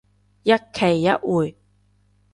[0.41, 1.55] 一期一會